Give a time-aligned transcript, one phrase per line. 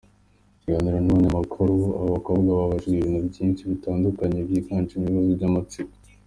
[0.51, 5.95] Mu kiganiro n’abanyamakuru, aba bakobwa babajijwe ibintu byinshi bitandukanye byiganjemo ibibazo by’amatsiko.